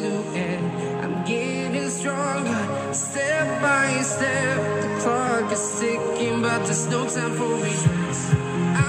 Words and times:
silhouette. 0.00 0.62
I'm 1.02 1.24
getting 1.24 1.90
stronger, 1.90 2.62
step 2.92 3.46
by 3.62 4.00
step. 4.02 4.58
The 4.82 4.88
clock 5.02 5.52
is 5.52 5.64
ticking, 5.78 6.42
but 6.42 6.64
there's 6.64 6.86
no 6.86 7.08
time 7.08 7.34
for 7.38 7.52
regrets. 7.64 8.22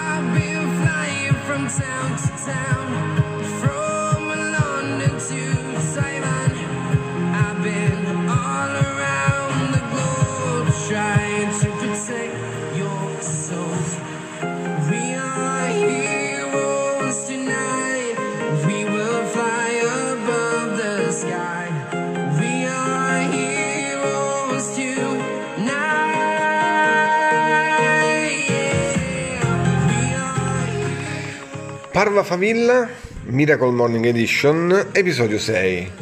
I've 0.04 0.28
been 0.38 0.66
flying 0.80 1.36
from 1.48 1.62
town 1.68 2.10
to 2.24 2.30
town, 2.46 2.81
Parva 31.94 32.24
Favilla, 32.24 32.90
Miracle 33.26 33.72
Morning 33.72 34.06
Edition, 34.06 34.72
episodio 34.94 35.38
6. 35.38 36.01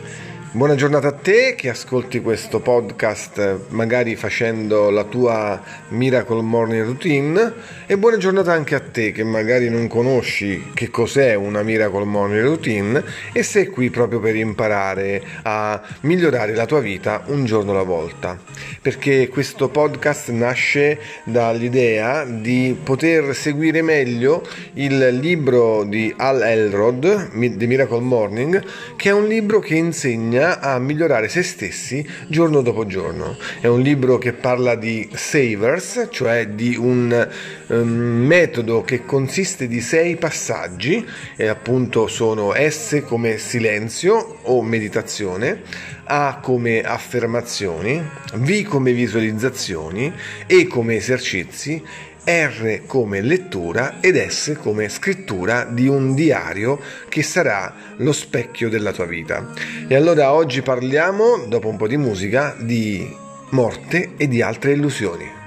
Buona 0.52 0.74
giornata 0.74 1.10
a 1.10 1.12
te 1.12 1.54
che 1.56 1.70
ascolti 1.70 2.22
questo 2.22 2.60
podcast 2.60 3.68
magari 3.68 4.16
facendo 4.16 4.90
la 4.90 5.04
tua 5.04 5.62
Miracle 5.90 6.42
Morning 6.42 6.84
Routine 6.84 7.54
e 7.86 7.96
buona 8.00 8.18
giornata 8.18 8.52
anche 8.52 8.74
a 8.74 8.80
te 8.80 9.12
che 9.12 9.24
magari 9.24 9.70
non 9.70 9.88
conosci 9.88 10.72
che 10.74 10.90
cos'è 10.90 11.36
una 11.36 11.62
Miracle 11.62 12.04
Morning 12.04 12.44
Routine 12.44 13.04
e 13.32 13.44
sei 13.44 13.68
qui 13.68 13.92
proprio 13.92 14.20
per 14.20 14.36
imparare 14.36 15.22
a 15.44 15.80
migliorare 16.02 16.56
la 16.56 16.66
tua 16.66 16.80
vita 16.80 17.22
un 17.28 17.46
giorno 17.46 17.70
alla 17.70 17.84
volta. 17.84 18.36
Perché 18.82 19.28
questo 19.28 19.70
podcast 19.70 20.30
nasce 20.32 21.00
dall'idea 21.26 22.26
di 22.26 22.76
poter 22.82 23.36
seguire 23.36 23.84
meglio 23.84 24.44
il 24.74 25.10
libro 25.20 25.84
di 25.84 26.12
Al 26.18 26.42
Elrod, 26.42 27.38
The 27.38 27.68
Miracle 27.68 28.00
Morning, 28.00 28.64
che 28.96 29.10
è 29.10 29.14
un 29.14 29.28
libro 29.28 29.60
che 29.60 29.76
insegna 29.76 30.38
a 30.44 30.80
migliorare 30.80 31.28
se 31.28 31.44
stessi 31.44 32.08
giorno 32.28 32.62
dopo 32.62 32.86
giorno. 32.86 33.38
È 33.60 33.68
un 33.68 33.82
libro 33.82 34.18
che 34.18 34.34
parla 34.34 34.76
di 34.76 35.10
savers, 35.14 36.08
cioè 36.12 36.48
di 36.48 36.76
un 36.76 37.28
um, 37.68 37.88
metodo 37.88 38.82
che 38.82 39.06
consiste 39.06 39.68
di 39.68 39.82
sei 39.82 40.16
passaggi, 40.16 41.06
e 41.36 41.48
appunto 41.48 42.08
sono 42.08 42.54
S 42.56 43.04
come 43.06 43.38
silenzio 43.38 44.40
o 44.44 44.62
meditazione, 44.62 45.62
A 46.12 46.40
come 46.42 46.82
affermazioni, 46.82 48.02
V 48.34 48.64
come 48.64 48.94
visualizzazioni, 48.94 50.12
E 50.48 50.66
come 50.68 50.96
esercizi 50.96 51.84
R 52.24 52.82
come 52.86 53.22
lettura 53.22 53.96
ed 54.00 54.18
S 54.28 54.58
come 54.62 54.90
scrittura 54.90 55.64
di 55.64 55.88
un 55.88 56.14
diario 56.14 56.80
che 57.08 57.24
sarà 57.24 57.74
lo 57.98 58.12
specchio 58.12 58.70
della 58.70 58.92
tua 58.92 59.06
vita. 59.06 59.54
E 59.88 59.96
allora 59.96 60.34
oggi 60.34 60.62
parliamo, 60.62 61.46
dopo 61.48 61.68
un 61.68 61.78
po' 61.78 61.88
di 61.88 61.98
musica, 61.98 62.56
di 62.60 63.16
morte 63.52 64.12
e 64.18 64.28
di 64.28 64.42
altre 64.42 64.74
illusioni. 64.74 65.39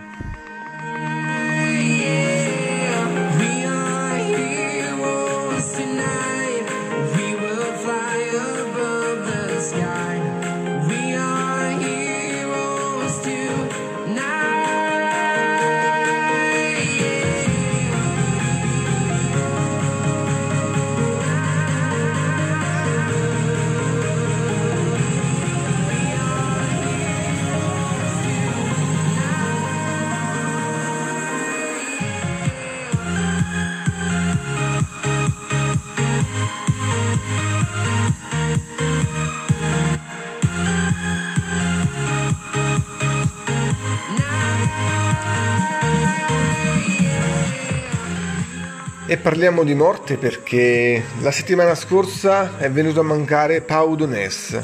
E 49.12 49.18
parliamo 49.18 49.62
di 49.62 49.74
morte 49.74 50.16
perché 50.16 51.02
la 51.20 51.30
settimana 51.30 51.74
scorsa 51.74 52.56
è 52.56 52.70
venuto 52.70 53.00
a 53.00 53.02
mancare 53.02 53.60
Pau 53.60 53.94
Donés. 53.94 54.58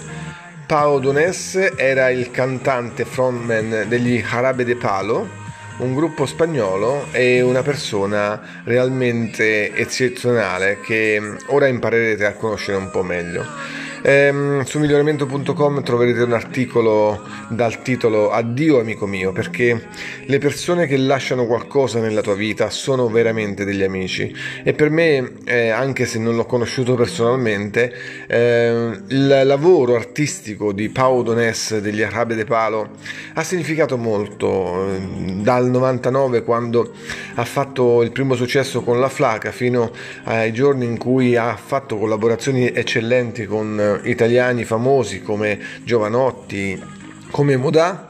Pau 0.67 0.99
Donés 1.01 1.73
era 1.77 2.09
il 2.09 2.31
cantante 2.31 3.05
frontman 3.05 3.85
degli 3.89 4.23
Jarabe 4.23 4.65
de 4.65 4.75
Palo, 4.75 5.29
un 5.81 5.95
gruppo 5.95 6.25
spagnolo 6.25 7.09
e 7.13 7.43
una 7.43 7.61
persona 7.61 8.41
realmente 8.65 9.75
eccezionale 9.75 10.81
che 10.81 11.21
ora 11.49 11.67
imparerete 11.67 12.25
a 12.25 12.33
conoscere 12.33 12.79
un 12.79 12.91
po' 12.91 13.03
meglio. 13.03 13.45
Ehm, 14.03 14.63
su 14.63 14.79
miglioramento.com 14.79 15.83
troverete 15.83 16.23
un 16.23 16.33
articolo 16.33 17.21
dal 17.49 17.83
titolo 17.83 18.31
Addio 18.31 18.79
amico 18.79 19.07
mio 19.07 19.33
perché 19.33 19.89
le 20.25 20.39
persone 20.39 20.87
che 20.87 20.97
lasciano 20.97 21.47
qualcosa 21.47 21.99
nella 21.99 22.21
tua 22.21 22.35
vita 22.35 22.71
sono 22.71 23.09
veramente 23.09 23.65
degli 23.65 23.83
amici. 23.83 24.33
E 24.63 24.73
per 24.73 24.91
me 24.91 25.33
eh, 25.45 25.71
anche 25.71 26.07
se 26.07 26.19
non 26.19 26.37
l'ho 26.37 26.45
conosciuto 26.45 26.95
personalmente 26.95 27.93
eh, 28.29 28.91
il 29.09 29.43
lavoro 29.45 29.97
artistico 29.97 30.73
di 30.73 30.89
Pau 30.91 31.23
Donés 31.23 31.79
degli 31.79 32.03
Arabe 32.03 32.37
de 32.37 32.45
Palo 32.45 32.91
ha 33.35 33.43
significato 33.43 33.97
molto 33.97 34.87
eh, 34.95 35.01
dal 35.43 35.69
99 35.69 36.43
quando 36.45 36.93
ha 37.35 37.45
fatto 37.45 38.03
il 38.03 38.13
primo 38.13 38.35
successo 38.35 38.83
con 38.83 39.01
la 39.01 39.09
Flaca 39.09 39.51
fino 39.51 39.91
ai 40.25 40.53
giorni 40.53 40.85
in 40.85 40.99
cui 40.99 41.37
ha 41.37 41.57
fatto 41.57 41.97
collaborazioni 41.97 42.73
eccellenti 42.73 43.47
con 43.47 43.87
italiani 44.05 44.65
famosi 44.65 45.23
come 45.23 45.59
Giovanotti, 45.85 46.81
come 47.31 47.57
Modà. 47.57 48.09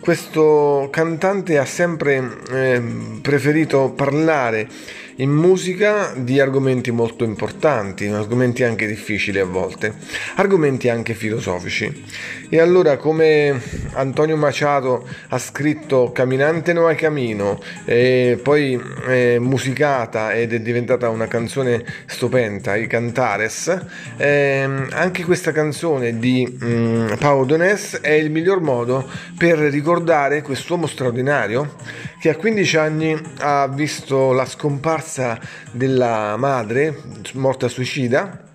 Questo 0.00 0.88
cantante 0.90 1.58
ha 1.58 1.64
sempre 1.64 2.22
eh, 2.50 2.82
preferito 3.20 3.90
parlare 3.90 4.68
in 5.20 5.30
musica 5.30 6.12
di 6.16 6.38
argomenti 6.38 6.90
molto 6.90 7.24
importanti, 7.24 8.06
argomenti 8.06 8.62
anche 8.62 8.86
difficili 8.86 9.38
a 9.38 9.44
volte, 9.44 9.94
argomenti 10.36 10.88
anche 10.88 11.14
filosofici. 11.14 12.04
E 12.48 12.60
allora 12.60 12.96
come 12.96 13.60
Antonio 13.94 14.36
Machado 14.36 15.06
ha 15.28 15.38
scritto 15.38 16.12
Caminante 16.12 16.72
no 16.72 16.86
hay 16.86 16.94
camino, 16.94 17.60
e 17.84 18.38
poi 18.42 18.80
eh, 19.08 19.38
musicata 19.40 20.32
ed 20.32 20.52
è 20.52 20.60
diventata 20.60 21.08
una 21.08 21.26
canzone 21.26 21.84
stupenda, 22.06 22.76
i 22.76 22.86
Cantares, 22.86 23.76
eh, 24.16 24.68
anche 24.90 25.24
questa 25.24 25.50
canzone 25.50 26.18
di 26.18 26.58
mm, 26.64 27.14
Pau 27.18 27.44
Donés 27.44 27.98
è 28.00 28.12
il 28.12 28.30
miglior 28.30 28.60
modo 28.60 29.08
per 29.36 29.58
ricordare 29.58 30.42
quest'uomo 30.42 30.86
straordinario 30.86 31.74
che 32.20 32.30
a 32.30 32.36
15 32.36 32.76
anni 32.76 33.20
ha 33.38 33.68
visto 33.68 34.32
la 34.32 34.44
scomparsa 34.44 35.06
della 35.72 36.36
madre 36.36 37.02
morta 37.32 37.68
suicida 37.68 38.46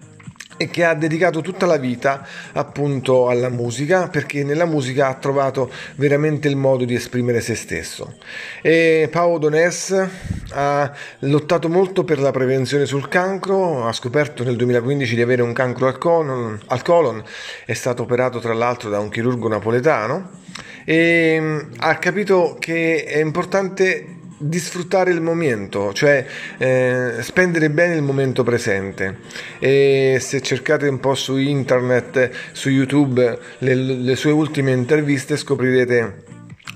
e 0.57 0.69
che 0.69 0.83
ha 0.83 0.94
dedicato 0.94 1.41
tutta 1.41 1.65
la 1.65 1.77
vita 1.77 2.25
appunto 2.53 3.27
alla 3.27 3.50
musica 3.50 4.07
perché 4.07 4.44
nella 4.44 4.65
musica 4.65 5.07
ha 5.07 5.15
trovato 5.15 5.71
veramente 5.95 6.47
il 6.47 6.55
modo 6.55 6.85
di 6.85 6.94
esprimere 6.94 7.41
se 7.41 7.55
stesso. 7.55 8.17
E 8.61 9.09
Paolo 9.11 9.39
Donés 9.39 10.07
ha 10.51 10.91
lottato 11.19 11.69
molto 11.69 12.03
per 12.03 12.19
la 12.19 12.31
prevenzione 12.31 12.85
sul 12.85 13.07
cancro 13.07 13.88
ha 13.88 13.91
scoperto 13.91 14.44
nel 14.44 14.55
2015 14.55 15.15
di 15.15 15.21
avere 15.21 15.41
un 15.41 15.53
cancro 15.53 15.88
al 15.88 15.97
colon, 15.97 16.59
al 16.67 16.81
colon 16.81 17.23
è 17.65 17.73
stato 17.73 18.03
operato 18.03 18.39
tra 18.39 18.53
l'altro 18.53 18.89
da 18.89 19.00
un 19.00 19.09
chirurgo 19.09 19.47
napoletano 19.47 20.41
e 20.85 21.38
mm, 21.39 21.59
ha 21.77 21.97
capito 21.97 22.57
che 22.59 23.03
è 23.05 23.19
importante 23.19 24.21
di 24.44 24.60
sfruttare 24.60 25.12
il 25.12 25.22
momento, 25.22 25.94
cioè 25.94 26.25
eh, 26.57 27.13
spendere 27.22 27.69
bene 27.69 27.95
il 27.95 28.01
momento 28.01 28.44
presente. 28.44 29.19
E 29.60 30.18
se 30.19 30.42
cercate 30.42 30.88
un 30.88 31.00
po' 31.00 31.16
su 31.16 31.38
internet, 31.38 32.30
su 32.51 32.69
YouTube, 32.69 33.40
le, 33.60 33.74
le 33.75 34.16
sue 34.16 34.31
ultime 34.31 34.72
interviste 34.72 35.38
scoprirete 35.38 36.32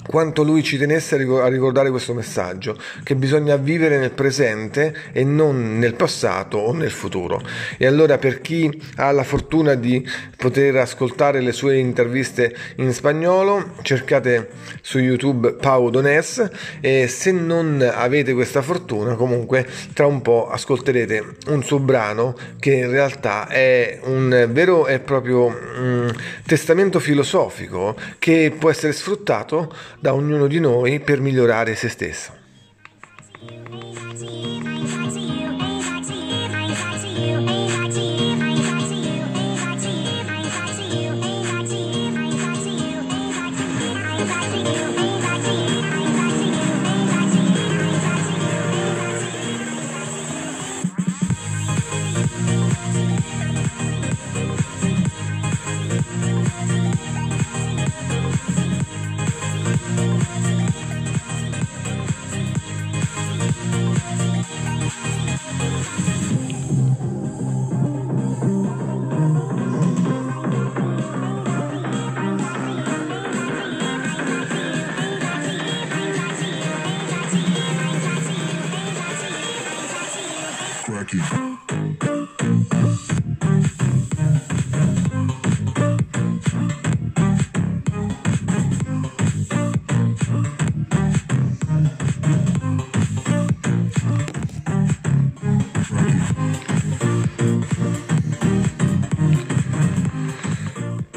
quanto 0.08 0.44
lui 0.44 0.64
ci 0.64 0.78
tenesse 0.78 1.16
a 1.16 1.48
ricordare 1.48 1.90
questo 1.92 2.14
messaggio, 2.14 2.78
che 3.04 3.16
bisogna 3.16 3.56
vivere 3.58 4.00
nel 4.00 4.12
presente 4.12 4.96
e 5.12 5.24
non 5.24 5.78
nel 5.78 5.94
passato 5.96 6.58
o 6.58 6.74
nel 6.74 6.92
futuro. 6.92 7.42
E 7.78 7.86
allora 7.86 8.18
per 8.18 8.42
chi 8.42 8.82
ha 8.96 9.12
la 9.12 9.24
fortuna 9.24 9.76
di 9.76 10.06
poter 10.36 10.78
ascoltare 10.78 11.42
le 11.42 11.52
sue 11.52 11.78
interviste 11.78 12.56
in 12.78 12.94
spagnolo, 12.94 13.74
cercate 13.82 14.50
su 14.82 15.00
YouTube 15.00 15.54
Pau 15.54 15.90
Donés 15.90 16.50
e 16.80 17.08
se 17.08 17.32
non 17.32 17.82
avete 17.82 18.34
questa 18.34 18.62
fortuna 18.62 19.16
comunque 19.16 19.68
tra 19.94 20.06
un 20.06 20.22
po' 20.22 20.50
ascolterete 20.50 21.36
un 21.48 21.64
suo 21.64 21.80
brano 21.80 22.36
che 22.60 22.74
in 22.74 22.90
realtà 22.90 23.48
è 23.48 24.00
un 24.04 24.48
vero 24.52 24.88
e 24.88 25.00
proprio 25.00 25.46
um, 25.46 26.14
testamento 26.46 27.00
filosofico 27.00 27.96
che 28.20 28.54
può 28.58 28.70
essere 28.70 28.94
sfruttato 28.94 29.74
da 30.00 30.14
ognuno 30.14 30.48
di 30.48 30.60
noi 30.60 31.00
per 31.00 31.20
migliorare 31.20 31.76
se 31.76 31.90
stesso. 31.90 32.46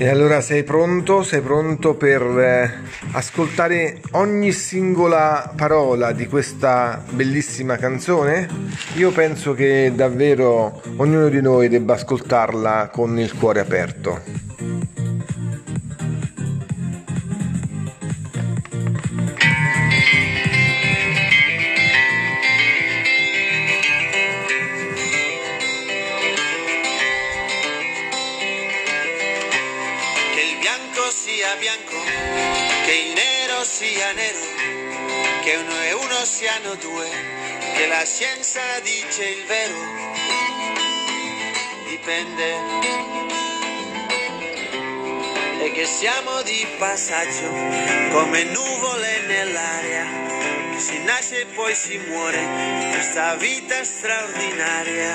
E 0.00 0.08
allora 0.08 0.41
sei 0.41 0.64
pronto? 0.64 1.23
Sei 1.23 1.43
pronto 1.43 1.93
per 1.93 2.23
eh, 2.23 2.73
ascoltare 3.12 4.00
ogni 4.12 4.50
singola 4.50 5.52
parola 5.55 6.12
di 6.12 6.26
questa 6.26 7.05
bellissima 7.11 7.76
canzone? 7.76 8.49
Io 8.94 9.11
penso 9.11 9.52
che 9.52 9.93
davvero 9.94 10.81
ognuno 10.97 11.29
di 11.29 11.43
noi 11.43 11.69
debba 11.69 11.93
ascoltarla 11.93 12.88
con 12.91 13.19
il 13.19 13.35
cuore 13.35 13.61
aperto. 13.61 14.50
La 38.00 38.06
scienza 38.06 38.61
dice 38.82 39.25
il 39.26 39.44
vero, 39.44 39.75
dipende. 41.87 42.55
E 45.62 45.70
che 45.73 45.85
siamo 45.85 46.41
di 46.41 46.67
passaggio, 46.79 47.50
come 48.11 48.44
nuvole 48.44 49.20
nell'aria, 49.26 50.06
che 50.73 50.81
si 50.81 50.99
nasce 51.02 51.43
e 51.43 51.47
poi 51.55 51.75
si 51.75 51.99
muore, 51.99 52.43
questa 52.91 53.35
vita 53.35 53.85
straordinaria. 53.85 55.14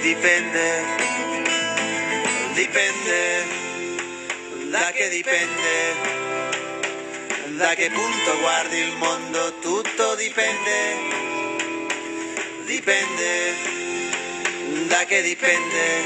Dipende, 0.00 0.82
dipende, 2.54 3.46
da 4.68 4.90
che 4.90 5.08
dipende 5.10 6.27
da 7.58 7.74
che 7.74 7.90
punto 7.90 8.38
guardi 8.38 8.78
il 8.78 8.92
mondo 8.98 9.58
tutto 9.58 10.14
dipende, 10.14 10.94
dipende, 12.66 13.52
da 14.86 15.04
che 15.04 15.22
dipende, 15.22 16.04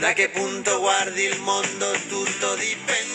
da 0.00 0.12
che 0.12 0.28
punto 0.30 0.80
guardi 0.80 1.22
il 1.22 1.38
mondo 1.38 1.92
tutto 2.08 2.56
dipende. 2.56 3.14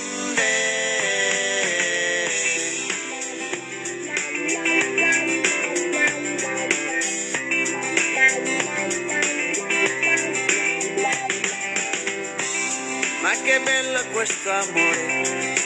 Ma 13.22 13.42
che 13.44 13.60
bello 13.60 14.06
questo 14.14 14.50
amore 14.50 15.21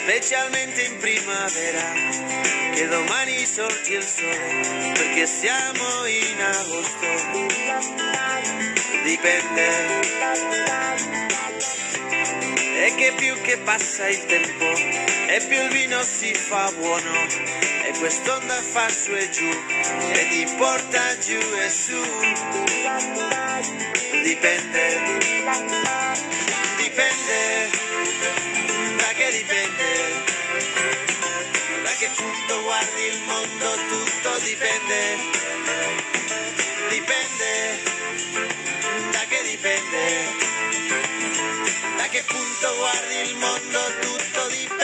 specialmente 0.05 0.83
in 0.83 0.97
primavera, 0.99 1.93
che 2.75 2.87
domani 2.87 3.43
sorti 3.43 3.93
il 3.93 4.03
sole, 4.03 4.93
perché 4.93 5.25
siamo 5.25 6.05
in 6.05 6.41
agosto. 6.41 7.07
Dipende. 9.03 9.67
E 12.85 12.93
che 12.95 13.13
più 13.17 13.41
che 13.41 13.57
passa 13.57 14.07
il 14.07 14.23
tempo, 14.25 14.65
e 14.65 15.43
più 15.47 15.59
il 15.59 15.69
vino 15.69 16.03
si 16.03 16.35
fa 16.35 16.71
buono, 16.77 17.25
e 17.87 17.91
quest'onda 17.97 18.61
fa 18.61 18.87
su 18.89 19.11
e 19.11 19.27
giù, 19.31 19.49
e 20.11 20.27
ti 20.29 20.53
porta 20.55 21.17
giù 21.17 21.39
e 21.39 21.69
su. 21.69 21.99
Dipende. 24.21 25.17
Dipende 26.77 27.64
dipende, 29.45 30.23
da 31.83 31.91
che 31.99 32.09
punto 32.15 32.61
guardi 32.63 33.03
il 33.05 33.21
mondo 33.25 33.75
tutto 33.89 34.39
dipende, 34.39 35.17
dipende, 36.89 37.83
da 39.11 39.25
che 39.29 39.41
dipende, 39.43 40.03
da 41.97 42.07
che 42.07 42.23
punto 42.25 42.75
guardi 42.75 43.29
il 43.29 43.35
mondo 43.37 43.79
tutto 44.01 44.47
dipende. 44.47 44.74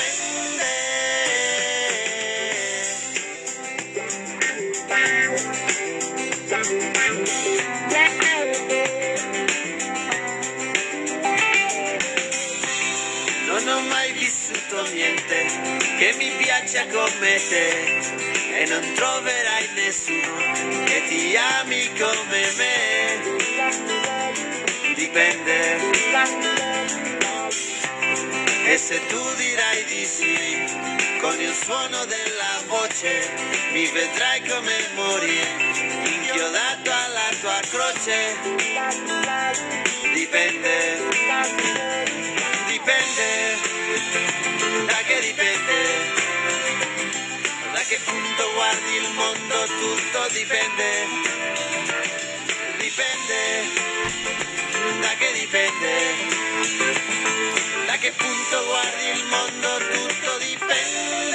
Mi 16.17 16.29
piaccia 16.37 16.85
come 16.87 17.39
te 17.49 17.99
e 18.59 18.65
non 18.67 18.93
troverai 18.93 19.69
nessuno 19.75 20.83
che 20.85 21.03
ti 21.07 21.35
ami 21.35 21.89
come 21.97 22.51
me. 22.57 23.19
Dipende. 24.95 25.77
E 28.65 28.77
se 28.77 29.05
tu 29.07 29.33
dirai 29.35 29.83
di 29.85 30.05
sì, 30.05 30.65
con 31.19 31.39
il 31.39 31.53
suono 31.53 32.05
della 32.05 32.61
voce 32.67 33.29
mi 33.73 33.85
vedrai 33.87 34.41
come 34.47 34.87
morire, 34.95 35.47
inchiodato 36.03 36.91
alla 36.91 37.29
tua 37.41 37.59
croce. 37.69 38.35
Dipende. 40.13 40.99
Dipende 42.67 43.69
da 44.85 44.97
che 45.05 45.19
dipende, 45.19 46.00
guardi 48.61 48.95
il 48.95 49.09
mondo 49.15 49.65
tutto 49.65 50.27
dipende, 50.33 51.07
dipende, 52.77 53.41
da 55.01 55.13
che 55.17 55.31
dipende. 55.33 55.93
Da 57.87 57.97
che 57.97 58.11
punto 58.11 58.65
guardi 58.65 59.07
il 59.17 59.25
mondo 59.25 59.77
tutto 59.77 60.37
dipende. 60.37 61.31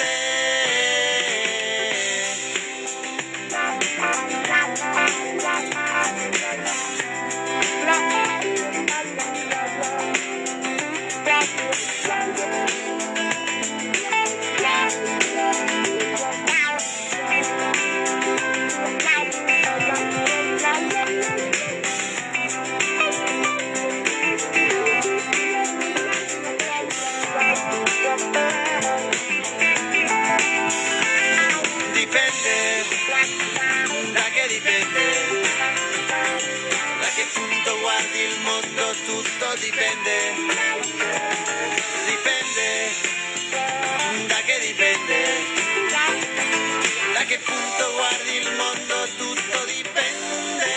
Che 47.36 47.42
punto 47.44 47.92
guardi 47.92 48.36
il 48.36 48.50
mondo 48.56 49.08
tutto 49.18 49.64
dipende, 49.66 50.72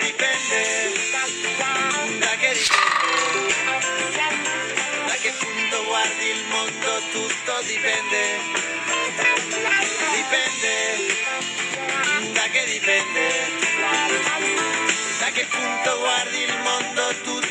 dipende, 0.00 0.62
da 2.18 2.36
che 2.36 2.52
dipende, 2.54 3.14
da 5.06 5.14
che 5.20 5.32
punto 5.38 5.84
guardi 5.84 6.28
il 6.28 6.44
mondo 6.48 7.00
tutto 7.12 7.62
dipende. 7.62 8.24
Dipende, 10.12 10.74
da 12.32 12.46
che 12.52 12.64
dipende, 12.66 13.26
da 15.18 15.30
che 15.30 15.46
punto 15.46 15.98
guardi 15.98 16.42
il 16.42 16.58
mondo 16.62 17.14
tutto 17.22 17.45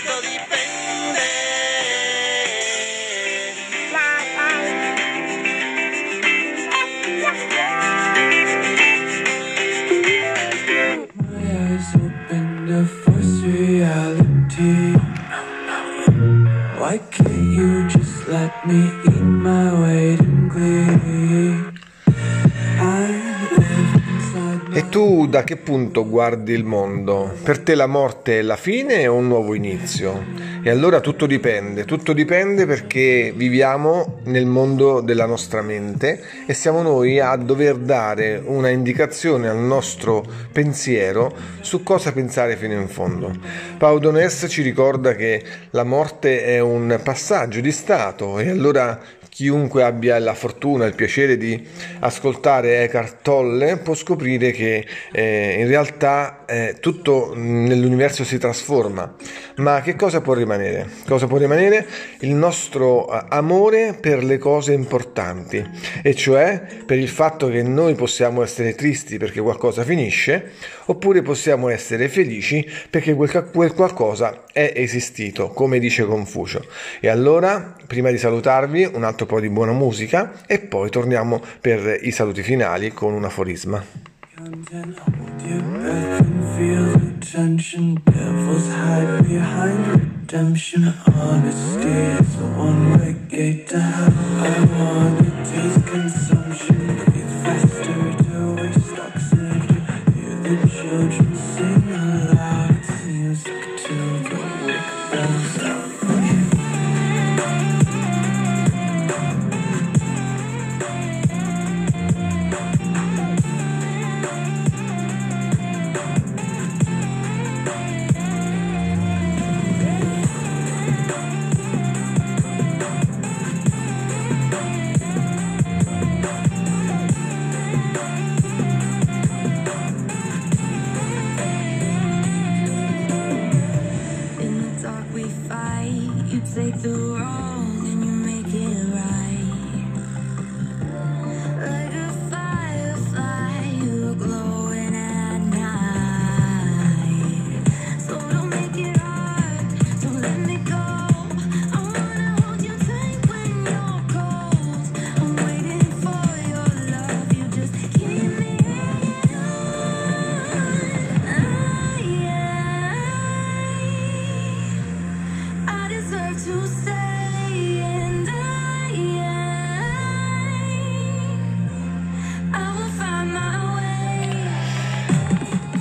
da 25.35 25.43
che 25.43 25.57
punto 25.57 26.07
guardi 26.07 26.53
il 26.53 26.63
mondo? 26.63 27.29
Per 27.43 27.59
te 27.59 27.75
la 27.75 27.87
morte 27.87 28.39
è 28.39 28.41
la 28.41 28.55
fine 28.55 29.05
o 29.05 29.15
un 29.15 29.27
nuovo 29.27 29.53
inizio? 29.53 30.23
E 30.63 30.69
allora 30.69 31.01
tutto 31.01 31.25
dipende, 31.25 31.83
tutto 31.83 32.13
dipende 32.13 32.65
perché 32.65 33.33
viviamo 33.35 34.21
nel 34.27 34.45
mondo 34.45 35.01
della 35.01 35.25
nostra 35.25 35.61
mente 35.61 36.23
e 36.45 36.53
siamo 36.53 36.81
noi 36.81 37.19
a 37.19 37.35
dover 37.35 37.75
dare 37.75 38.41
una 38.45 38.69
indicazione 38.69 39.49
al 39.49 39.57
nostro 39.57 40.25
pensiero 40.53 41.35
su 41.59 41.83
cosa 41.83 42.13
pensare 42.13 42.55
fino 42.55 42.73
in 42.75 42.87
fondo. 42.87 43.29
Paudones 43.77 44.45
ci 44.47 44.61
ricorda 44.61 45.15
che 45.15 45.43
la 45.71 45.83
morte 45.83 46.45
è 46.45 46.61
un 46.61 46.97
passaggio 47.03 47.59
di 47.59 47.73
stato 47.73 48.39
e 48.39 48.49
allora 48.49 48.97
Chiunque 49.35 49.83
abbia 49.83 50.17
la 50.19 50.33
fortuna 50.33 50.85
il 50.85 50.95
piacere 50.95 51.35
di 51.35 51.61
ascoltare 51.99 52.83
Eckhart 52.83 53.17
Tolle 53.21 53.75
può 53.75 53.93
scoprire 53.93 54.51
che 54.51 54.87
eh, 55.11 55.57
in 55.59 55.67
realtà 55.67 56.44
eh, 56.45 56.77
tutto 56.79 57.33
nell'universo 57.35 58.23
si 58.23 58.37
trasforma. 58.37 59.15
Ma 59.57 59.81
che 59.81 59.95
cosa 59.95 60.21
può 60.21 60.33
rimanere? 60.33 60.89
Cosa 61.07 61.27
può 61.27 61.37
rimanere? 61.37 61.85
Il 62.19 62.33
nostro 62.33 63.11
eh, 63.11 63.25
amore 63.29 63.97
per 63.99 64.23
le 64.23 64.37
cose 64.37 64.73
importanti, 64.73 65.63
e 66.01 66.15
cioè 66.15 66.61
per 66.85 66.97
il 66.97 67.09
fatto 67.09 67.47
che 67.47 67.63
noi 67.63 67.95
possiamo 67.95 68.43
essere 68.43 68.75
tristi 68.75 69.17
perché 69.17 69.41
qualcosa 69.41 69.83
finisce, 69.83 70.51
oppure 70.85 71.21
possiamo 71.21 71.69
essere 71.69 72.09
felici 72.09 72.67
perché 72.89 73.13
quel, 73.13 73.49
quel 73.51 73.73
qualcosa 73.73 74.43
è 74.51 74.71
esistito, 74.75 75.49
come 75.49 75.79
dice 75.79 76.05
Confucio. 76.05 76.65
E 76.99 77.09
allora, 77.09 77.75
prima 77.87 78.11
di 78.11 78.17
salutarvi, 78.17 78.89
un 78.93 79.03
altro 79.03 79.25
po' 79.25 79.39
di 79.39 79.49
buona 79.49 79.73
musica 79.73 80.41
e 80.47 80.59
poi 80.59 80.89
torniamo 80.89 81.41
per 81.61 81.99
i 82.01 82.11
saluti 82.11 82.41
finali 82.41 82.91
con 82.91 83.13
un 83.13 83.23
aforisma. 83.25 84.14
Content. 84.45 84.99
Hold 84.99 85.41
your 85.41 85.61
breath 85.61 86.21
and 86.21 86.43
feel 86.55 86.85
the 86.99 87.25
tension. 87.25 87.95
Devils 88.05 88.67
hide 88.67 89.23
behind 89.27 89.87
redemption. 89.87 90.93
Honesty 91.07 91.89
is 92.19 92.35
a 92.39 92.45
one-way 92.65 93.15
gate 93.27 93.67
to 93.69 93.79
hell. 93.79 94.13
I 94.45 94.65
wanna 94.77 95.45
taste 95.45 95.87
consumption. 95.87 96.34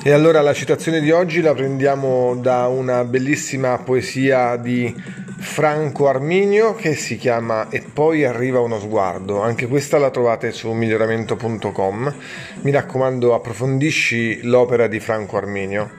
E 0.07 0.13
allora 0.13 0.43
la 0.43 0.53
citazione 0.53 1.01
di 1.01 1.11
oggi 1.11 1.41
la 1.41 1.55
prendiamo 1.55 2.37
da 2.37 2.67
una 2.67 3.05
bellissima 3.05 3.79
poesia 3.79 4.57
di 4.57 4.95
Franco 5.39 6.09
Arminio 6.09 6.75
che 6.75 6.95
si 6.95 7.17
chiama 7.17 7.71
E 7.71 7.81
poi 7.81 8.23
arriva 8.23 8.61
uno 8.61 8.79
sguardo. 8.79 9.41
Anche 9.41 9.67
questa 9.67 9.97
la 9.97 10.11
trovate 10.11 10.53
su 10.53 10.71
miglioramento.com. 10.73 12.15
Mi 12.61 12.71
raccomando, 12.71 13.33
approfondisci 13.33 14.43
l'opera 14.43 14.89
di 14.89 15.01
Franco 15.01 15.39
Arminio. 15.39 15.93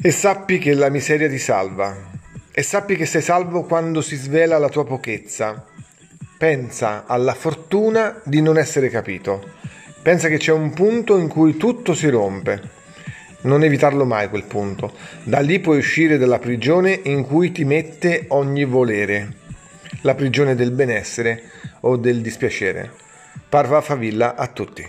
E 0.00 0.10
sappi 0.10 0.56
che 0.56 0.72
la 0.72 0.88
miseria 0.88 1.28
ti 1.28 1.38
salva. 1.38 1.94
E 2.50 2.62
sappi 2.62 2.96
che 2.96 3.04
sei 3.04 3.20
salvo 3.20 3.64
quando 3.64 4.00
si 4.00 4.16
svela 4.16 4.56
la 4.56 4.70
tua 4.70 4.86
pochezza. 4.86 5.66
Pensa 6.38 7.04
alla 7.06 7.34
fortuna 7.34 8.22
di 8.24 8.40
non 8.40 8.56
essere 8.56 8.88
capito. 8.88 9.52
Pensa 10.00 10.28
che 10.28 10.38
c'è 10.38 10.52
un 10.52 10.72
punto 10.72 11.18
in 11.18 11.28
cui 11.28 11.58
tutto 11.58 11.92
si 11.92 12.08
rompe. 12.08 12.75
Non 13.42 13.62
evitarlo 13.62 14.04
mai 14.04 14.28
quel 14.28 14.44
punto. 14.44 14.92
Da 15.22 15.40
lì 15.40 15.60
puoi 15.60 15.78
uscire 15.78 16.18
dalla 16.18 16.38
prigione 16.38 17.00
in 17.04 17.22
cui 17.24 17.52
ti 17.52 17.64
mette 17.64 18.24
ogni 18.28 18.64
volere. 18.64 19.44
La 20.02 20.14
prigione 20.14 20.54
del 20.54 20.72
benessere 20.72 21.42
o 21.80 21.96
del 21.96 22.20
dispiacere. 22.20 22.90
Parva 23.48 23.80
favilla 23.80 24.34
a 24.34 24.46
tutti. 24.48 24.86